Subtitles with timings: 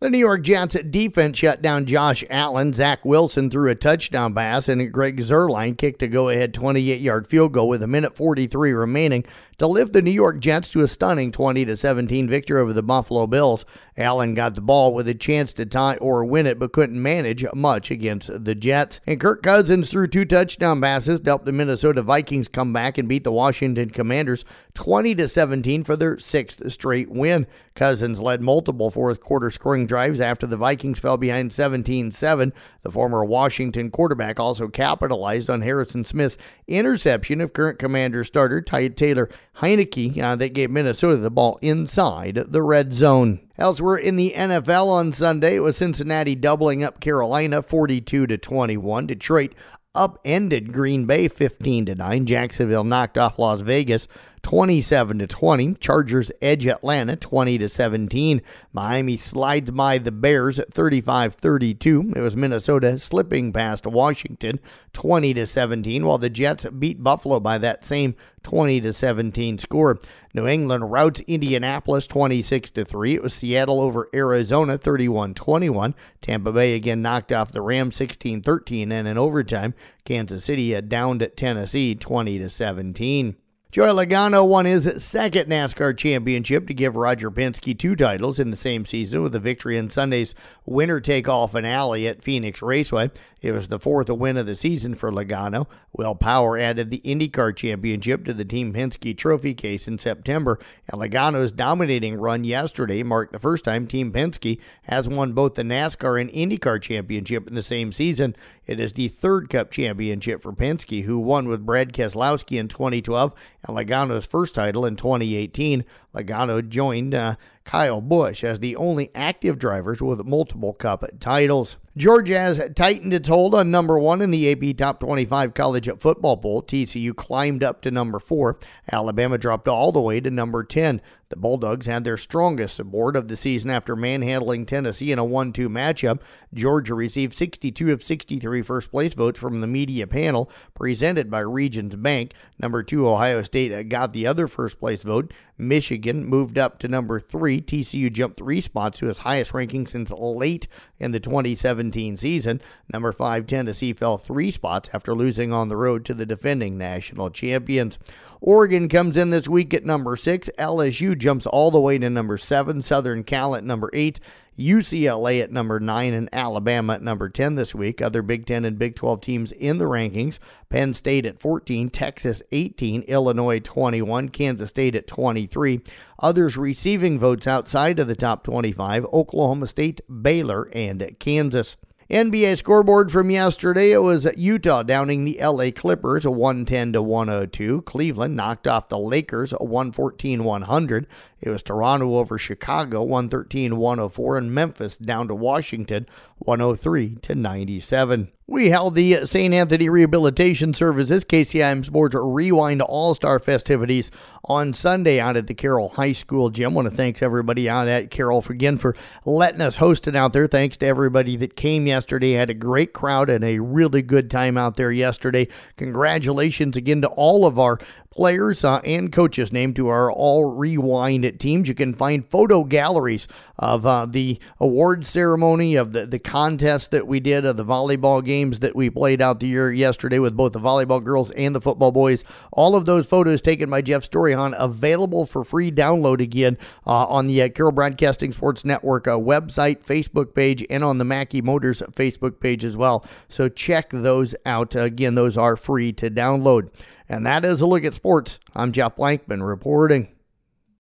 [0.00, 2.72] The New York Jets defense shut down Josh Allen.
[2.72, 7.26] Zach Wilson threw a touchdown pass, and Greg Zuerlein kicked a go ahead 28 yard
[7.26, 9.26] field goal with a minute 43 remaining
[9.58, 13.26] to lift the New York Jets to a stunning 20 17 victory over the Buffalo
[13.26, 13.66] Bills.
[13.94, 17.44] Allen got the ball with a chance to tie or win it, but couldn't manage
[17.52, 19.02] much against the Jets.
[19.06, 23.06] And Kirk Cousins threw two touchdown passes to help the Minnesota Vikings come back and
[23.06, 27.46] beat the Washington Commanders 20 17 for their sixth straight win.
[27.74, 32.52] Cousins led multiple fourth quarter scoring drives after the Vikings fell behind 17 7.
[32.82, 38.88] The former Washington quarterback also capitalized on Harrison Smith's interception of current Commander starter Ty-
[38.90, 43.40] Taylor Heinicke uh, that gave Minnesota the ball inside the red zone.
[43.58, 49.08] Elsewhere in the NFL on Sunday, it was Cincinnati doubling up Carolina 42 to 21.
[49.08, 49.52] Detroit
[49.92, 52.26] upended Green Bay 15 to 9.
[52.26, 54.06] Jacksonville knocked off Las Vegas
[54.42, 55.74] 27 to 20.
[55.74, 58.42] Chargers edge Atlanta 20 to 17.
[58.72, 62.16] Miami slides by the Bears 35-32.
[62.16, 64.60] It was Minnesota slipping past Washington
[64.92, 69.98] 20 to 17 while the Jets beat Buffalo by that same 20 to 17 score.
[70.32, 73.14] New England routs Indianapolis 26 to 3.
[73.14, 75.94] It was Seattle over Arizona 31-21.
[76.20, 81.36] Tampa Bay again knocked off the Rams 16-13 and in overtime Kansas City downed at
[81.36, 83.36] Tennessee 20 to 17.
[83.70, 88.56] Joey Logano won his second NASCAR championship to give Roger Penske two titles in the
[88.56, 90.34] same season with a victory in Sunday's
[90.66, 93.12] winner take all finale at Phoenix Raceway.
[93.40, 95.66] It was the fourth win of the season for Logano.
[95.96, 101.00] Will Power added the IndyCar championship to the Team Penske trophy case in September, and
[101.00, 106.20] Logano's dominating run yesterday marked the first time Team Penske has won both the NASCAR
[106.20, 108.34] and IndyCar championship in the same season.
[108.70, 113.34] It is the third Cup championship for Penske, who won with Brad Keselowski in 2012
[113.64, 115.84] and Logano's first title in 2018.
[116.14, 121.76] Logano joined uh, Kyle Busch as the only active drivers with multiple Cup titles.
[121.96, 126.36] Georgia has tightened its hold on number one in the AP Top 25 College Football
[126.38, 126.62] Poll.
[126.62, 128.58] TCU climbed up to number four.
[128.90, 131.00] Alabama dropped all the way to number 10.
[131.28, 135.52] The Bulldogs had their strongest board of the season after manhandling Tennessee in a 1
[135.52, 136.20] 2 matchup.
[136.52, 141.94] Georgia received 62 of 63 first place votes from the media panel presented by Regions
[141.94, 142.32] Bank.
[142.58, 145.32] Number two, Ohio State got the other first place vote.
[145.56, 147.60] Michigan moved up to number three.
[147.60, 150.66] TCU jumped three spots to its highest ranking since late
[150.98, 152.60] in the 2017 season.
[152.92, 157.30] Number five, Tennessee fell three spots after losing on the road to the defending national
[157.30, 157.98] champions.
[158.40, 160.48] Oregon comes in this week at number six.
[160.58, 162.80] LSU jumps all the way to number seven.
[162.80, 164.18] Southern Cal at number eight.
[164.60, 168.02] UCLA at number 9 and Alabama at number 10 this week.
[168.02, 170.38] Other Big 10 and Big 12 teams in the rankings
[170.68, 175.80] Penn State at 14, Texas 18, Illinois 21, Kansas State at 23.
[176.20, 181.76] Others receiving votes outside of the top 25 Oklahoma State, Baylor, and Kansas.
[182.10, 187.82] NBA scoreboard from yesterday, it was Utah downing the LA Clippers 110 to 102.
[187.82, 191.06] Cleveland knocked off the Lakers 114 100.
[191.40, 196.06] It was Toronto over Chicago 113 104 and Memphis down to Washington
[196.38, 198.32] 103 to 97.
[198.46, 199.54] We held the St.
[199.54, 204.10] Anthony Rehabilitation Services KCIM Sports Rewind All Star festivities
[204.44, 206.72] on Sunday out at the Carroll High School gym.
[206.72, 210.16] I want to thanks everybody out at Carroll for, again for letting us host it
[210.16, 210.48] out there.
[210.48, 211.99] Thanks to everybody that came yesterday.
[212.34, 215.48] Had a great crowd and a really good time out there yesterday.
[215.76, 217.78] Congratulations again to all of our
[218.10, 221.68] players uh, and coaches named to our All Rewind teams.
[221.68, 227.06] You can find photo galleries of uh, the award ceremony, of the, the contest that
[227.06, 230.52] we did, of the volleyball games that we played out the year yesterday with both
[230.52, 232.24] the volleyball girls and the football boys.
[232.50, 237.28] All of those photos taken by Jeff Storyhan available for free download again uh, on
[237.28, 241.80] the uh, Carroll Broadcasting Sports Network uh, website, Facebook page, and on the Mackey Motors
[241.92, 243.04] Facebook page as well.
[243.28, 244.74] So check those out.
[244.74, 246.70] Again, those are free to download.
[247.10, 248.38] And that is a look at sports.
[248.54, 250.06] I'm Jeff Blankman reporting.